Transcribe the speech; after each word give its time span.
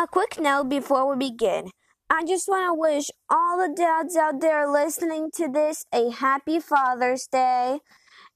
A 0.00 0.06
quick 0.06 0.38
note 0.38 0.68
before 0.68 1.10
we 1.10 1.28
begin. 1.28 1.70
I 2.08 2.24
just 2.24 2.46
want 2.46 2.68
to 2.68 2.80
wish 2.80 3.06
all 3.28 3.58
the 3.58 3.74
dads 3.74 4.14
out 4.14 4.40
there 4.40 4.70
listening 4.70 5.30
to 5.34 5.48
this 5.48 5.84
a 5.92 6.10
happy 6.10 6.60
Father's 6.60 7.26
Day, 7.26 7.80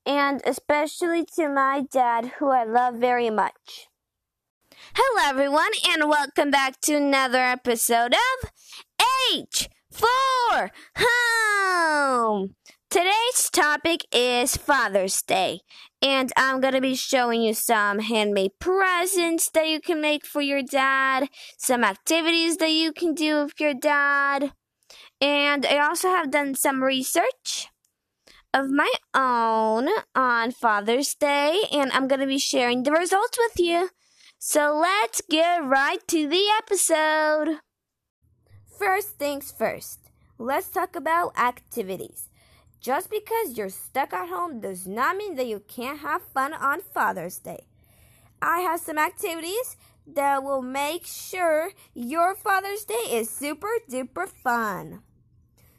and 0.05 0.41
especially 0.45 1.25
to 1.37 1.49
my 1.49 1.85
dad, 1.89 2.33
who 2.41 2.51
I 2.51 2.65
love 2.65 2.97
very 2.97 3.31
much. 3.31 3.87
Hello, 4.97 5.23
everyone, 5.25 5.71
and 5.89 6.09
welcome 6.09 6.51
back 6.51 6.81
to 6.81 6.97
another 6.97 7.39
episode 7.39 8.13
of 8.13 8.51
H 9.33 9.69
for 9.89 10.73
Home. 10.97 12.57
Today's 12.93 13.49
topic 13.51 14.05
is 14.13 14.55
Father's 14.55 15.23
Day, 15.23 15.61
and 16.03 16.31
I'm 16.37 16.61
going 16.61 16.75
to 16.75 16.81
be 16.83 16.95
showing 16.95 17.41
you 17.41 17.55
some 17.55 18.01
handmade 18.01 18.51
presents 18.59 19.49
that 19.55 19.67
you 19.67 19.81
can 19.81 20.03
make 20.03 20.27
for 20.27 20.43
your 20.43 20.63
dad, 20.63 21.31
some 21.57 21.85
activities 21.85 22.59
that 22.59 22.73
you 22.73 22.93
can 22.93 23.15
do 23.15 23.45
with 23.45 23.59
your 23.59 23.73
dad, 23.73 24.53
and 25.23 25.65
I 25.65 25.79
also 25.79 26.09
have 26.09 26.31
done 26.31 26.55
some 26.55 26.85
research 26.85 27.69
of 28.53 28.69
my 28.69 28.93
own 29.15 29.89
on 30.15 30.51
Father's 30.51 31.15
Day, 31.15 31.63
and 31.73 31.91
I'm 31.93 32.09
going 32.09 32.21
to 32.21 32.27
be 32.27 32.37
sharing 32.37 32.83
the 32.83 32.93
results 32.93 33.39
with 33.39 33.59
you. 33.59 33.89
So 34.39 34.79
let's 34.79 35.23
get 35.31 35.65
right 35.65 36.07
to 36.09 36.29
the 36.29 36.45
episode. 36.59 37.61
First 38.79 39.19
things 39.19 39.51
first, 39.51 40.11
let's 40.37 40.69
talk 40.69 40.95
about 40.95 41.39
activities. 41.39 42.29
Just 42.83 43.11
because 43.11 43.57
you're 43.57 43.69
stuck 43.69 44.13
at 44.13 44.29
home 44.29 44.59
does 44.59 44.89
not 44.89 45.17
mean 45.17 45.37
that 45.37 45.47
you 45.47 45.63
can't 45.69 46.01
have 46.01 46.21
fun 46.35 46.53
on 46.53 46.81
Father's 46.81 47.39
Day. 47.39 47.67
I 48.43 48.59
have 48.59 48.81
some 48.81 48.99
activities 48.99 49.77
that 50.05 50.43
will 50.43 50.63
make 50.63 51.07
sure 51.07 51.71
your 51.95 52.35
Father's 52.35 52.85
Day 52.85 53.05
is 53.09 53.31
super 53.31 53.69
duper 53.89 54.27
fun. 54.27 55.03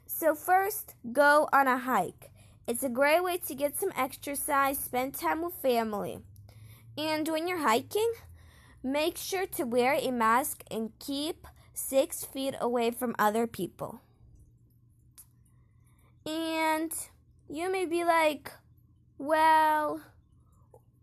So, 0.05 0.33
first, 0.33 0.95
go 1.11 1.49
on 1.51 1.67
a 1.67 1.77
hike. 1.77 2.31
It's 2.67 2.83
a 2.83 2.89
great 2.89 3.21
way 3.21 3.35
to 3.47 3.53
get 3.53 3.77
some 3.77 3.91
exercise, 3.97 4.79
spend 4.79 5.15
time 5.15 5.41
with 5.41 5.55
family. 5.55 6.19
And 6.97 7.27
when 7.27 7.49
you're 7.49 7.67
hiking, 7.67 8.13
make 8.81 9.17
sure 9.17 9.45
to 9.57 9.65
wear 9.65 9.97
a 9.99 10.09
mask 10.09 10.63
and 10.71 10.97
keep 10.99 11.47
six 11.73 12.23
feet 12.23 12.55
away 12.61 12.91
from 12.91 13.13
other 13.19 13.45
people. 13.45 14.02
And 16.25 16.91
you 17.49 17.71
may 17.71 17.85
be 17.85 18.03
like, 18.03 18.51
well, 19.17 20.01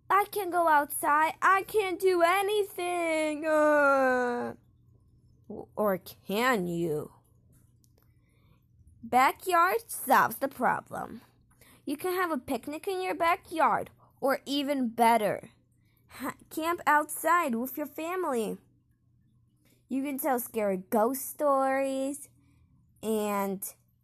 I 0.08 0.24
can't 0.30 0.50
go 0.50 0.68
outside. 0.68 1.34
I 1.40 1.62
can't 1.62 2.00
do 2.00 2.22
anything. 2.22 3.46
Uh. 3.46 4.54
Or 5.76 5.98
can 6.26 6.66
you? 6.66 7.12
Backyard 9.02 9.82
solves 9.88 10.36
the 10.36 10.48
problem. 10.48 11.22
You 11.84 11.96
can 11.96 12.14
have 12.14 12.30
a 12.30 12.38
picnic 12.38 12.86
in 12.86 13.02
your 13.02 13.14
backyard, 13.14 13.90
or 14.20 14.40
even 14.46 14.88
better, 14.88 15.50
camp 16.50 16.80
outside 16.86 17.54
with 17.54 17.76
your 17.76 17.86
family. 17.86 18.58
You 19.88 20.04
can 20.04 20.18
tell 20.18 20.38
scary 20.38 20.82
ghost 20.90 21.28
stories 21.28 22.28
and 23.02 23.60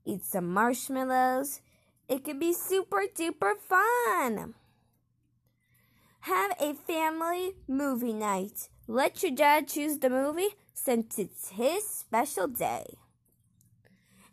eat 0.07 0.25
some 0.25 0.53
marshmallows. 0.53 1.61
It 2.09 2.25
could 2.25 2.39
be 2.39 2.53
super 2.53 3.03
duper 3.13 3.55
fun. 3.59 4.55
Have 6.21 6.53
a 6.61 6.75
family 6.75 7.53
movie 7.69 8.13
night. 8.13 8.69
Let 8.89 9.23
your 9.23 9.33
dad 9.33 9.69
choose 9.69 9.99
the 9.99 10.11
movie 10.11 10.55
since 10.73 11.19
it's 11.19 11.51
his 11.51 11.85
special 11.85 12.47
day. 12.47 12.85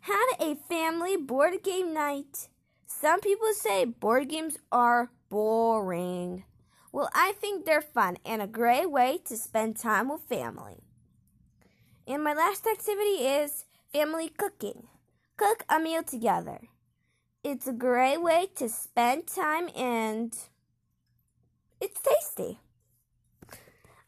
Have 0.00 0.40
a 0.40 0.54
family 0.54 1.16
board 1.16 1.62
game 1.62 1.92
night. 1.92 2.48
Some 2.86 3.20
people 3.20 3.52
say 3.54 3.84
board 3.84 4.28
games 4.28 4.58
are 4.70 5.10
boring. 5.28 6.44
Well, 6.92 7.08
I 7.12 7.32
think 7.40 7.64
they're 7.64 7.80
fun 7.80 8.18
and 8.24 8.40
a 8.40 8.46
great 8.46 8.90
way 8.90 9.18
to 9.24 9.36
spend 9.36 9.76
time 9.76 10.08
with 10.08 10.28
family. 10.28 10.84
And 12.06 12.22
my 12.22 12.34
last 12.34 12.66
activity 12.66 13.26
is 13.26 13.64
family 13.92 14.28
cooking. 14.28 14.88
Cook 15.36 15.64
a 15.68 15.80
meal 15.80 16.02
together. 16.02 16.68
It's 17.42 17.66
a 17.66 17.72
great 17.72 18.22
way 18.22 18.48
to 18.56 18.68
spend 18.68 19.26
time 19.26 19.68
and 19.76 20.32
it's 21.80 22.00
tasty. 22.00 22.60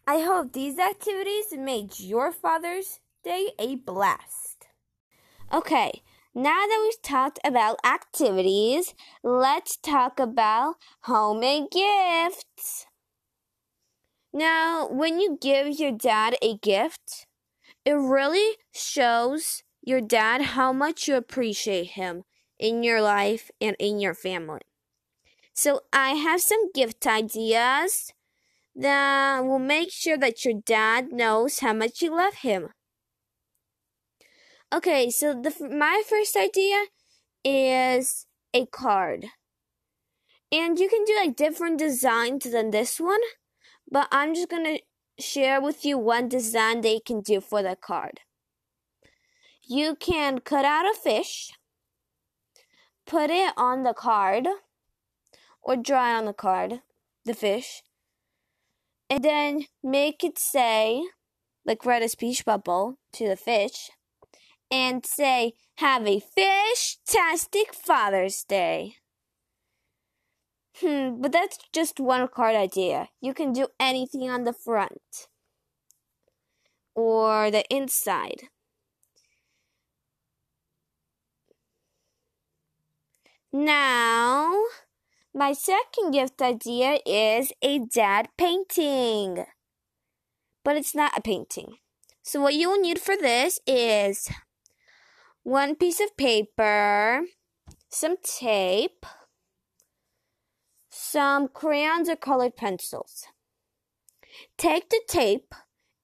I 0.06 0.20
hope 0.20 0.52
these 0.52 0.78
activities 0.78 1.46
made 1.52 1.98
your 1.98 2.30
Father's 2.30 3.00
Day 3.24 3.50
a 3.58 3.74
blast. 3.74 4.68
Okay, 5.52 6.02
now 6.32 6.64
that 6.66 6.80
we've 6.80 7.02
talked 7.02 7.40
about 7.44 7.84
activities, 7.84 8.94
let's 9.24 9.76
talk 9.76 10.20
about 10.20 10.76
homemade 11.02 11.70
gifts. 11.72 12.86
Now, 14.32 14.86
when 14.88 15.18
you 15.18 15.38
give 15.40 15.80
your 15.80 15.92
dad 15.92 16.36
a 16.40 16.56
gift, 16.58 17.26
it 17.84 17.92
really 17.92 18.56
shows 18.72 19.64
your 19.86 20.02
dad 20.02 20.42
how 20.42 20.72
much 20.72 21.08
you 21.08 21.14
appreciate 21.14 21.92
him 21.92 22.24
in 22.58 22.82
your 22.82 23.00
life 23.00 23.50
and 23.60 23.74
in 23.78 24.00
your 24.00 24.14
family. 24.14 24.60
So, 25.54 25.80
I 25.92 26.10
have 26.10 26.42
some 26.42 26.70
gift 26.72 27.06
ideas 27.06 28.12
that 28.74 29.42
will 29.44 29.58
make 29.58 29.90
sure 29.90 30.18
that 30.18 30.44
your 30.44 30.54
dad 30.54 31.12
knows 31.12 31.60
how 31.60 31.72
much 31.72 32.02
you 32.02 32.14
love 32.14 32.34
him. 32.34 32.68
Okay, 34.74 35.10
so 35.10 35.32
the 35.32 35.54
my 35.70 36.02
first 36.06 36.36
idea 36.36 36.84
is 37.44 38.26
a 38.52 38.66
card. 38.66 39.26
And 40.52 40.78
you 40.78 40.88
can 40.88 41.04
do 41.04 41.16
like 41.16 41.36
different 41.36 41.78
designs 41.78 42.44
than 42.44 42.70
this 42.70 43.00
one, 43.00 43.20
but 43.90 44.08
I'm 44.12 44.34
just 44.34 44.48
going 44.48 44.64
to 44.64 45.22
share 45.22 45.60
with 45.60 45.84
you 45.84 45.98
one 45.98 46.28
design 46.28 46.80
they 46.80 47.00
can 47.00 47.20
do 47.20 47.40
for 47.40 47.62
the 47.62 47.76
card. 47.76 48.20
You 49.68 49.96
can 49.96 50.38
cut 50.38 50.64
out 50.64 50.86
a 50.86 50.94
fish, 50.94 51.50
put 53.04 53.30
it 53.30 53.52
on 53.56 53.82
the 53.82 53.94
card, 53.94 54.46
or 55.60 55.74
draw 55.74 56.16
on 56.16 56.26
the 56.26 56.32
card, 56.32 56.82
the 57.24 57.34
fish, 57.34 57.82
and 59.10 59.24
then 59.24 59.66
make 59.82 60.22
it 60.22 60.38
say, 60.38 61.02
like 61.64 61.84
write 61.84 62.04
a 62.04 62.08
speech 62.08 62.44
bubble 62.44 63.00
to 63.14 63.26
the 63.26 63.34
fish, 63.34 63.90
and 64.70 65.04
say, 65.04 65.54
Have 65.78 66.06
a 66.06 66.20
fish-tastic 66.20 67.74
Father's 67.74 68.44
Day. 68.44 68.98
Hmm, 70.76 71.20
but 71.20 71.32
that's 71.32 71.58
just 71.72 71.98
one 71.98 72.28
card 72.28 72.54
idea. 72.54 73.08
You 73.20 73.34
can 73.34 73.52
do 73.52 73.66
anything 73.80 74.30
on 74.30 74.44
the 74.44 74.52
front 74.52 75.26
or 76.94 77.50
the 77.50 77.64
inside. 77.68 78.48
Now, 83.52 84.64
my 85.34 85.52
second 85.52 86.12
gift 86.12 86.40
idea 86.42 86.98
is 87.06 87.52
a 87.62 87.78
dad 87.78 88.28
painting. 88.36 89.44
But 90.64 90.76
it's 90.76 90.94
not 90.94 91.16
a 91.16 91.22
painting. 91.22 91.76
So, 92.22 92.40
what 92.40 92.54
you 92.54 92.70
will 92.70 92.80
need 92.80 92.98
for 92.98 93.16
this 93.16 93.60
is 93.66 94.28
one 95.42 95.76
piece 95.76 96.00
of 96.00 96.16
paper, 96.16 97.22
some 97.88 98.16
tape, 98.22 99.06
some 100.90 101.46
crayons 101.48 102.08
or 102.08 102.16
colored 102.16 102.56
pencils. 102.56 103.26
Take 104.58 104.90
the 104.90 105.00
tape 105.06 105.54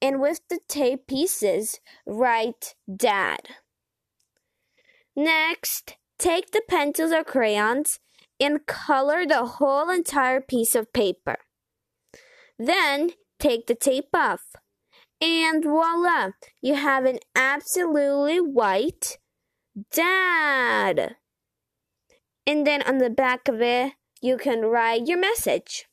and 0.00 0.20
with 0.20 0.41
the 0.48 0.60
tape 0.69 1.06
pieces, 1.06 1.80
write 2.06 2.74
dad. 2.95 3.48
Next, 5.16 5.97
Take 6.18 6.53
the 6.53 6.62
pencils 6.68 7.12
or 7.12 7.24
crayons 7.24 7.98
and 8.38 8.66
color 8.66 9.26
the 9.26 9.44
whole 9.44 9.91
entire 9.91 10.41
piece 10.41 10.74
of 10.74 10.92
paper. 10.92 11.36
Then 12.59 13.10
take 13.38 13.66
the 13.66 13.74
tape 13.74 14.14
off. 14.14 14.42
And 15.20 15.62
voila, 15.62 16.30
you 16.60 16.74
have 16.74 17.04
an 17.04 17.18
absolutely 17.36 18.41
white 18.41 19.18
dad. 19.92 21.16
And 22.47 22.66
then 22.66 22.82
on 22.82 22.98
the 22.98 23.10
back 23.10 23.47
of 23.47 23.60
it, 23.60 23.92
you 24.20 24.36
can 24.36 24.62
write 24.62 25.06
your 25.06 25.18
message. 25.18 25.86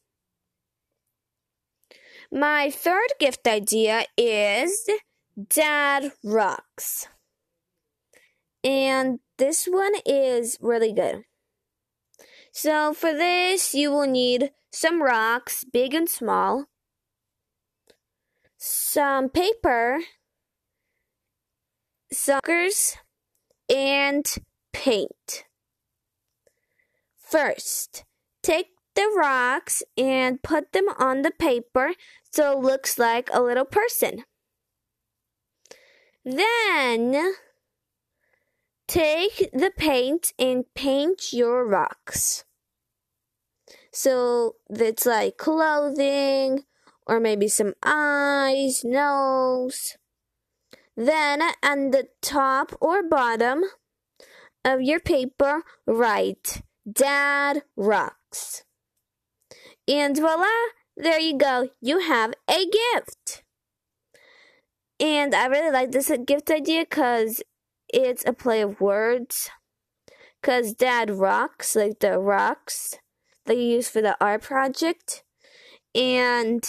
My 2.31 2.69
third 2.69 3.09
gift 3.19 3.47
idea 3.47 4.05
is 4.17 4.87
Dad 5.49 6.11
Rocks. 6.23 7.07
And 8.63 9.19
this 9.37 9.65
one 9.65 9.93
is 10.05 10.57
really 10.61 10.93
good. 10.93 11.23
So 12.51 12.93
for 12.93 13.13
this, 13.13 13.73
you 13.73 13.91
will 13.91 14.07
need 14.07 14.51
some 14.71 15.01
rocks, 15.01 15.63
big 15.63 15.93
and 15.93 16.09
small, 16.09 16.65
some 18.57 19.29
paper, 19.29 19.99
suckers 22.11 22.97
and 23.69 24.25
paint. 24.73 25.45
First, 27.17 28.03
take 28.41 28.67
the 28.95 29.07
rocks 29.15 29.83
and 29.97 30.41
put 30.41 30.71
them 30.71 30.89
on 30.97 31.21
the 31.21 31.31
paper 31.31 31.93
so 32.31 32.53
it 32.53 32.59
looks 32.59 32.97
like 32.97 33.29
a 33.31 33.41
little 33.41 33.65
person. 33.65 34.23
Then, 36.25 37.33
take 38.89 39.51
the 39.53 39.71
paint 39.77 40.33
and 40.39 40.65
paint 40.73 41.31
your 41.31 41.63
rocks. 41.65 42.43
So 43.93 44.55
that's 44.67 45.05
like 45.05 45.37
clothing 45.37 46.63
or 47.05 47.19
maybe 47.19 47.47
some 47.47 47.75
eyes, 47.83 48.83
nose. 48.83 49.95
Then 50.97 51.41
on 51.63 51.91
the 51.91 52.07
top 52.21 52.73
or 52.81 53.03
bottom 53.03 53.63
of 54.65 54.81
your 54.81 54.99
paper, 54.99 55.61
write 55.85 56.63
Dad 56.91 57.61
Rocks. 57.77 58.63
And 59.87 60.17
voila, 60.17 60.47
there 60.97 61.19
you 61.19 61.37
go. 61.37 61.69
You 61.79 61.99
have 61.99 62.33
a 62.49 62.65
gift. 62.65 63.43
And 64.99 65.33
I 65.33 65.45
really 65.45 65.71
like 65.71 65.91
this 65.91 66.11
gift 66.25 66.51
idea 66.51 66.81
because 66.81 67.41
it's 67.93 68.23
a 68.25 68.33
play 68.33 68.61
of 68.61 68.81
words. 68.81 69.49
Because 70.41 70.73
Dad 70.73 71.09
rocks, 71.09 71.75
like 71.75 71.99
the 71.99 72.17
rocks 72.17 72.95
you 73.47 73.55
use 73.55 73.89
for 73.89 74.01
the 74.01 74.15
art 74.21 74.43
project. 74.43 75.23
And 75.95 76.63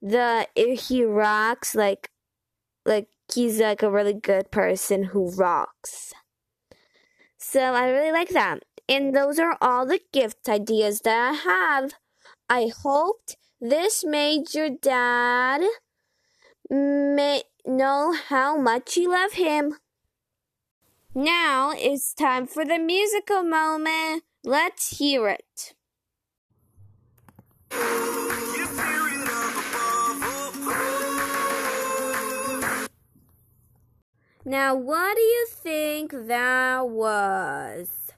the 0.00 0.48
he 0.56 1.04
rocks, 1.04 1.74
like, 1.74 2.10
like 2.84 3.08
he's 3.32 3.60
like 3.60 3.82
a 3.82 3.90
really 3.90 4.14
good 4.14 4.50
person 4.50 5.04
who 5.04 5.30
rocks. 5.30 6.12
So 7.38 7.60
I 7.60 7.90
really 7.90 8.12
like 8.12 8.30
that. 8.30 8.64
And 8.88 9.14
those 9.14 9.38
are 9.38 9.56
all 9.60 9.86
the 9.86 10.00
gift 10.12 10.48
ideas 10.48 11.00
that 11.02 11.30
I 11.30 11.32
have. 11.34 11.92
I 12.48 12.70
hoped 12.82 13.36
this 13.60 14.04
made 14.04 14.52
your 14.54 14.70
dad 14.70 15.62
may 16.70 17.42
know 17.64 18.14
how 18.28 18.56
much 18.56 18.96
you 18.96 19.10
love 19.10 19.32
him. 19.32 19.76
Now 21.16 21.72
it's 21.76 22.12
time 22.12 22.48
for 22.48 22.64
the 22.64 22.76
musical 22.76 23.44
moment. 23.44 24.24
Let's 24.42 24.98
hear 24.98 25.28
it. 25.28 25.74
Now, 34.44 34.74
what 34.74 35.14
do 35.14 35.22
you 35.22 35.46
think 35.48 36.10
that 36.26 36.88
was? 36.88 38.10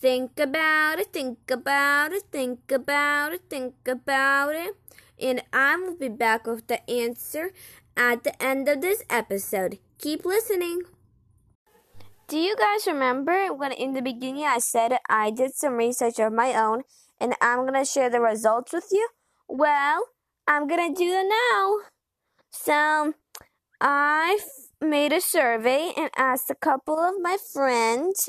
Think 0.00 0.40
about 0.40 0.98
it, 0.98 1.12
think 1.12 1.38
about 1.48 2.12
it, 2.12 2.24
think 2.32 2.72
about 2.72 3.34
it, 3.34 3.42
think 3.48 3.74
about 3.86 4.56
it. 4.56 4.74
And 5.16 5.44
I 5.52 5.76
will 5.76 5.94
be 5.94 6.08
back 6.08 6.48
with 6.48 6.66
the 6.66 6.90
answer 6.90 7.52
at 7.96 8.24
the 8.24 8.34
end 8.42 8.68
of 8.68 8.80
this 8.80 9.04
episode. 9.08 9.78
Keep 9.98 10.24
listening. 10.24 10.82
Do 12.28 12.38
you 12.38 12.56
guys 12.56 12.86
remember 12.86 13.52
when 13.52 13.72
in 13.72 13.92
the 13.92 14.00
beginning 14.02 14.44
I 14.44 14.58
said 14.58 14.98
I 15.08 15.30
did 15.30 15.54
some 15.54 15.74
research 15.74 16.18
of 16.18 16.32
my 16.32 16.54
own 16.54 16.82
and 17.20 17.34
I'm 17.40 17.66
to 17.72 17.84
share 17.84 18.08
the 18.08 18.20
results 18.20 18.72
with 18.72 18.88
you? 18.90 19.08
Well, 19.48 20.06
I'm 20.46 20.68
to 20.68 20.94
do 20.98 21.10
that 21.10 21.26
now. 21.28 21.76
So, 22.50 23.14
I 23.80 24.38
made 24.80 25.12
a 25.12 25.20
survey 25.20 25.92
and 25.96 26.10
asked 26.16 26.50
a 26.50 26.54
couple 26.54 26.98
of 26.98 27.14
my 27.20 27.36
friends 27.52 28.28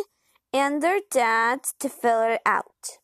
and 0.52 0.82
their 0.82 1.00
dads 1.12 1.74
to 1.80 1.90
fill 1.90 2.22
it 2.22 2.42
out. 2.46 3.00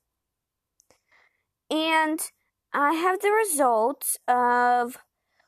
And 1.69 2.19
I 2.73 2.93
have 2.93 3.21
the 3.21 3.31
results 3.31 4.17
of 4.27 4.97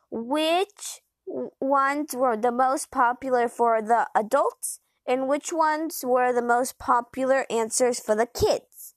which 0.10 1.02
ones 1.26 2.14
were 2.14 2.38
the 2.38 2.52
most 2.52 2.92
popular 2.92 3.48
for 3.48 3.82
the 3.82 4.08
adults 4.16 4.80
and 5.12 5.28
which 5.28 5.52
ones 5.52 6.06
were 6.08 6.32
the 6.32 6.42
most 6.42 6.80
popular 6.80 7.46
answers 7.50 8.00
for 8.00 8.16
the 8.16 8.26
kids. 8.26 8.96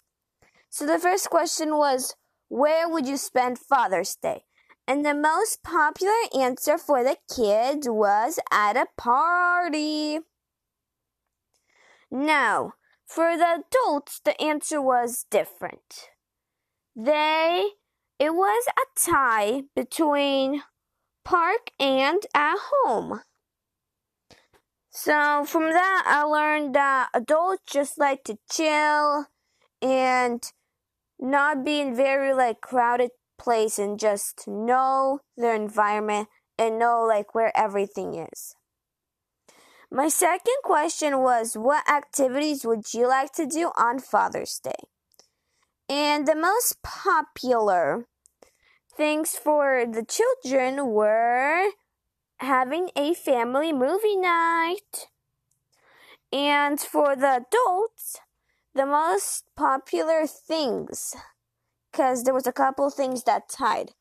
So 0.70 0.86
the 0.86 1.00
first 1.00 1.28
question 1.28 1.76
was, 1.76 2.14
where 2.48 2.88
would 2.88 3.04
you 3.04 3.16
spend 3.16 3.58
Father's 3.58 4.14
Day? 4.14 4.44
And 4.86 5.04
the 5.04 5.12
most 5.12 5.64
popular 5.64 6.14
answer 6.38 6.78
for 6.78 7.02
the 7.02 7.16
kids 7.34 7.88
was 7.88 8.38
at 8.52 8.76
a 8.76 8.86
party. 8.96 10.20
Now, 12.12 12.74
for 13.04 13.36
the 13.36 13.64
adults, 13.64 14.20
the 14.24 14.40
answer 14.40 14.80
was 14.80 15.26
different. 15.28 16.10
They, 16.94 17.70
it 18.20 18.34
was 18.34 18.64
a 18.68 18.86
tie 19.10 19.62
between 19.74 20.62
park 21.24 21.72
and 21.80 22.22
at 22.32 22.58
home. 22.70 23.22
So 24.96 25.44
from 25.44 25.70
that, 25.70 26.04
I 26.06 26.22
learned 26.22 26.76
that 26.76 27.08
adults 27.12 27.64
just 27.66 27.98
like 27.98 28.22
to 28.24 28.38
chill 28.48 29.26
and 29.82 30.40
not 31.18 31.64
be 31.64 31.80
in 31.80 31.96
very 31.96 32.32
like 32.32 32.60
crowded 32.60 33.10
place 33.36 33.76
and 33.76 33.98
just 33.98 34.46
know 34.46 35.18
their 35.36 35.56
environment 35.56 36.28
and 36.56 36.78
know 36.78 37.04
like 37.04 37.34
where 37.34 37.50
everything 37.56 38.14
is. 38.14 38.54
My 39.90 40.08
second 40.08 40.54
question 40.62 41.18
was 41.18 41.56
what 41.56 41.90
activities 41.90 42.64
would 42.64 42.94
you 42.94 43.08
like 43.08 43.32
to 43.32 43.46
do 43.46 43.72
on 43.76 43.98
Father's 43.98 44.60
Day? 44.62 44.88
And 45.88 46.26
the 46.26 46.36
most 46.36 46.76
popular 46.84 48.06
things 48.96 49.34
for 49.34 49.84
the 49.90 50.04
children 50.04 50.86
were 50.86 51.70
having 52.38 52.90
a 52.96 53.14
family 53.14 53.72
movie 53.72 54.16
night. 54.16 55.08
And 56.32 56.80
for 56.80 57.14
the 57.14 57.44
adults, 57.46 58.18
the 58.74 58.86
most 58.86 59.44
popular 59.56 60.26
things 60.26 61.14
because 61.94 62.24
there 62.24 62.34
was 62.34 62.46
a 62.46 62.52
couple 62.52 62.90
things 62.90 63.22
that 63.22 63.48
tied. 63.48 63.92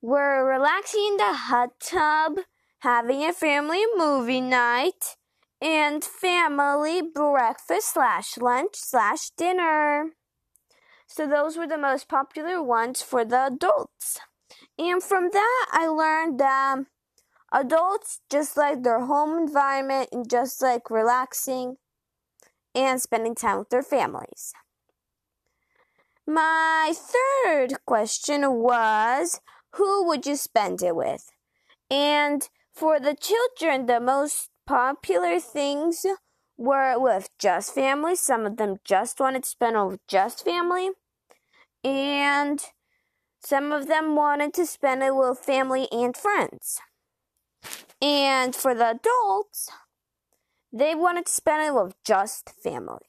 We're 0.00 0.48
relaxing 0.48 1.04
in 1.08 1.16
the 1.16 1.32
hot 1.32 1.80
tub, 1.80 2.44
having 2.80 3.24
a 3.24 3.32
family 3.32 3.82
movie 3.96 4.40
night, 4.40 5.16
and 5.60 6.04
family 6.04 7.02
breakfast 7.02 7.94
slash 7.94 8.36
lunch 8.36 8.74
slash 8.74 9.30
dinner. 9.30 10.10
So 11.08 11.26
those 11.26 11.56
were 11.56 11.66
the 11.66 11.78
most 11.78 12.08
popular 12.08 12.62
ones 12.62 13.02
for 13.02 13.24
the 13.24 13.46
adults. 13.46 14.20
And 14.78 15.02
from 15.02 15.30
that, 15.32 15.66
I 15.72 15.88
learned 15.88 16.38
that 16.38 16.84
adults 17.54 18.20
just 18.28 18.56
like 18.56 18.82
their 18.82 19.06
home 19.06 19.38
environment 19.38 20.08
and 20.12 20.28
just 20.28 20.60
like 20.60 20.90
relaxing 20.90 21.76
and 22.74 23.00
spending 23.00 23.34
time 23.34 23.58
with 23.58 23.70
their 23.70 23.82
families. 23.82 24.52
My 26.26 26.92
third 26.94 27.74
question 27.86 28.54
was 28.54 29.40
who 29.74 30.06
would 30.06 30.26
you 30.26 30.36
spend 30.36 30.82
it 30.82 30.96
with? 30.96 31.30
And 31.90 32.48
for 32.72 32.98
the 32.98 33.14
children, 33.14 33.86
the 33.86 34.00
most 34.00 34.50
popular 34.66 35.38
things 35.38 36.04
were 36.56 36.98
with 36.98 37.28
just 37.38 37.74
family. 37.74 38.16
Some 38.16 38.46
of 38.46 38.56
them 38.56 38.76
just 38.84 39.20
wanted 39.20 39.44
to 39.44 39.48
spend 39.48 39.76
it 39.76 39.84
with 39.84 40.06
just 40.08 40.44
family. 40.44 40.90
And 41.84 42.64
some 43.40 43.72
of 43.72 43.86
them 43.86 44.16
wanted 44.16 44.54
to 44.54 44.66
spend 44.66 45.02
it 45.02 45.14
with 45.14 45.38
family 45.38 45.86
and 45.92 46.16
friends. 46.16 46.80
And 48.00 48.54
for 48.54 48.74
the 48.74 48.90
adults, 48.90 49.70
they 50.72 50.94
wanted 50.94 51.26
to 51.26 51.32
spend 51.32 51.62
it 51.62 51.74
with 51.74 51.94
just 52.04 52.50
family. 52.62 53.06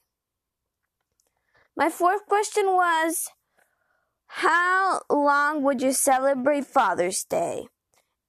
My 1.75 1.89
fourth 1.89 2.25
question 2.27 2.67
was 2.67 3.29
How 4.27 5.01
long 5.09 5.63
would 5.63 5.81
you 5.81 5.91
celebrate 5.91 6.65
Father's 6.65 7.23
Day? 7.23 7.67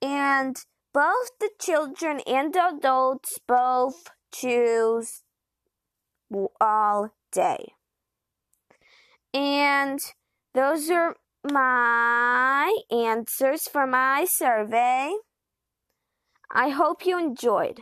And 0.02 0.56
both 0.92 1.30
the 1.38 1.50
children 1.60 2.20
and 2.26 2.52
the 2.52 2.74
adults 2.76 3.38
both 3.46 4.08
choose 4.32 5.22
all 6.60 7.10
day. 7.30 7.74
And 9.32 10.00
those 10.54 10.90
are 10.90 11.16
my 11.44 12.74
answers 12.90 13.68
for 13.68 13.86
my 13.86 14.24
survey. 14.24 15.12
I 16.50 16.70
hope 16.70 17.06
you 17.06 17.18
enjoyed. 17.18 17.80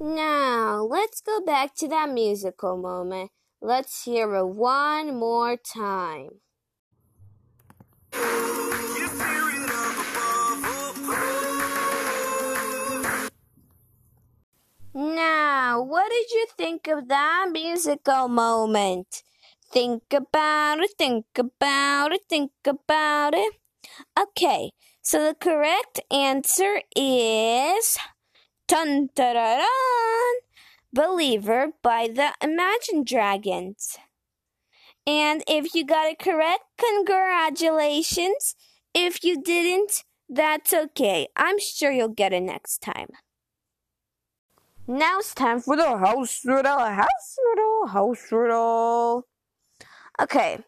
Now, 0.00 0.82
let's 0.82 1.20
go 1.20 1.40
back 1.40 1.74
to 1.76 1.88
that 1.88 2.10
musical 2.10 2.76
moment. 2.76 3.30
Let's 3.60 4.04
hear 4.04 4.34
it 4.34 4.46
one 4.46 5.14
more 5.16 5.56
time. 5.56 6.40
Now, 14.94 15.82
what 15.82 16.10
did 16.10 16.30
you 16.30 16.46
think 16.56 16.86
of 16.86 17.08
that 17.08 17.48
musical 17.50 18.28
moment? 18.28 19.22
Think 19.72 20.12
about 20.12 20.80
it, 20.80 20.90
think 20.98 21.26
about 21.36 22.12
it, 22.12 22.22
think 22.28 22.52
about 22.64 23.34
it. 23.34 23.54
Okay, 24.18 24.72
so 25.02 25.26
the 25.26 25.34
correct 25.34 26.00
answer 26.10 26.82
is 26.96 27.98
Dun 28.68 29.10
da 29.16 29.32
da 29.32 29.56
dun! 29.56 30.34
Believer 30.92 31.72
by 31.82 32.08
the 32.08 32.34
Imagine 32.40 33.04
Dragons. 33.04 33.98
And 35.06 35.42
if 35.48 35.74
you 35.74 35.84
got 35.84 36.06
it 36.08 36.18
correct, 36.18 36.62
congratulations. 36.78 38.54
If 38.94 39.24
you 39.24 39.42
didn't, 39.42 40.04
that's 40.28 40.72
okay. 40.72 41.28
I'm 41.36 41.58
sure 41.58 41.90
you'll 41.90 42.08
get 42.08 42.32
it 42.32 42.42
next 42.42 42.78
time. 42.78 43.08
Now 44.86 45.18
it's 45.18 45.34
time 45.34 45.60
for 45.60 45.76
the 45.76 45.98
house 45.98 46.42
riddle, 46.44 46.78
house 46.78 47.36
riddle, 47.48 47.86
house 47.88 48.32
riddle. 48.32 49.26
Okay, 50.20 50.58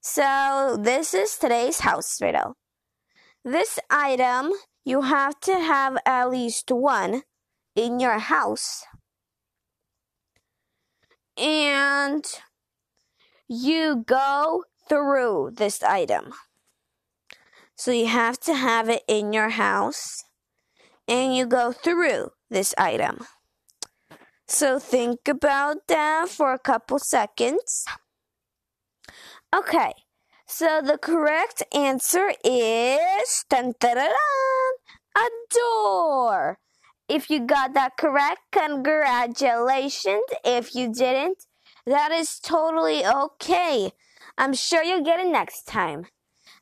so 0.00 0.76
this 0.80 1.14
is 1.14 1.36
today's 1.36 1.80
house 1.80 2.20
riddle. 2.20 2.56
This 3.44 3.78
item, 3.90 4.52
you 4.84 5.02
have 5.02 5.40
to 5.40 5.58
have 5.58 5.96
at 6.06 6.30
least 6.30 6.70
one 6.70 7.22
in 7.74 7.98
your 7.98 8.18
house. 8.18 8.84
And 11.36 12.24
you 13.48 14.04
go 14.06 14.64
through 14.88 15.52
this 15.54 15.82
item. 15.82 16.32
So 17.74 17.90
you 17.90 18.06
have 18.06 18.38
to 18.40 18.54
have 18.54 18.88
it 18.88 19.02
in 19.08 19.32
your 19.32 19.50
house 19.50 20.24
and 21.08 21.34
you 21.34 21.46
go 21.46 21.72
through 21.72 22.30
this 22.48 22.74
item. 22.78 23.26
So 24.46 24.78
think 24.78 25.26
about 25.26 25.88
that 25.88 26.28
for 26.28 26.52
a 26.52 26.58
couple 26.58 26.98
seconds. 26.98 27.84
Okay, 29.54 29.92
so 30.46 30.80
the 30.82 30.98
correct 30.98 31.62
answer 31.74 32.32
is 32.44 33.44
dun, 33.48 33.74
dun, 33.80 33.96
dun, 33.96 34.10
a 35.16 35.28
door. 35.50 36.58
If 37.08 37.30
you 37.30 37.40
got 37.40 37.74
that 37.74 37.96
correct, 37.96 38.40
congratulations. 38.52 40.24
If 40.44 40.74
you 40.74 40.92
didn't, 40.92 41.46
that 41.86 42.12
is 42.12 42.38
totally 42.38 43.04
okay. 43.04 43.92
I'm 44.38 44.54
sure 44.54 44.82
you'll 44.82 45.04
get 45.04 45.20
it 45.20 45.30
next 45.30 45.66
time. 45.66 46.06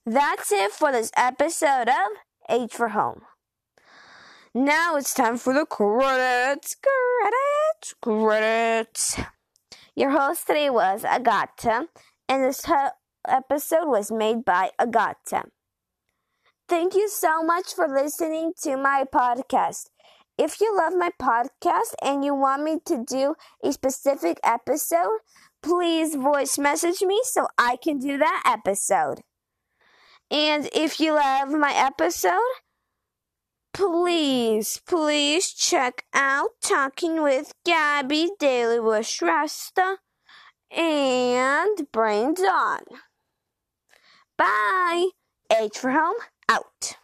That's 0.07 0.51
it 0.51 0.73
for 0.73 0.91
this 0.93 1.13
episode 1.17 1.89
of 1.89 2.17
H 2.49 2.73
for 2.73 2.89
Home. 2.89 3.23
Now 4.55 4.97
it's 4.97 5.15
time 5.15 5.37
for 5.37 5.55
the 5.55 5.67
credits, 5.67 6.75
credits, 6.75 7.95
credits. 8.03 9.21
Your 9.95 10.11
host 10.11 10.47
today 10.47 10.71
was 10.71 11.05
Agata, 11.05 11.87
and 12.29 12.43
this 12.43 12.63
episode 13.31 13.87
was 13.87 14.11
made 14.11 14.45
by 14.45 14.71
Agata. 14.79 15.45
Thank 16.69 16.95
you 16.95 17.09
so 17.09 17.43
much 17.43 17.75
for 17.75 17.89
listening 17.89 18.53
to 18.63 18.77
my 18.77 19.05
podcast. 19.05 19.89
If 20.39 20.61
you 20.61 20.75
love 20.77 20.95
my 20.95 21.11
podcast 21.21 21.95
and 22.03 22.25
you 22.25 22.35
want 22.35 22.63
me 22.63 22.79
to 22.87 23.05
do 23.05 23.35
a 23.63 23.73
specific 23.73 24.39
episode, 24.43 25.19
please 25.63 26.15
voice 26.15 26.59
message 26.59 27.03
me 27.03 27.21
so 27.25 27.49
I 27.59 27.77
can 27.77 27.99
do 27.99 28.17
that 28.19 28.43
episode. 28.47 29.21
And 30.31 30.69
if 30.73 31.01
you 31.01 31.15
love 31.15 31.51
my 31.51 31.75
episode, 31.75 32.55
please, 33.75 34.81
please 34.87 35.53
check 35.53 36.05
out 36.15 36.51
Talking 36.63 37.23
with 37.23 37.53
Gabby 37.65 38.31
Daily 38.39 38.81
Wish 38.81 39.21
Rasta 39.21 39.97
and 40.71 41.87
Brains 41.93 42.41
On. 42.41 42.81
Bye. 44.41 45.11
H 45.53 45.77
for 45.77 45.91
home, 45.91 46.17
out. 46.49 46.97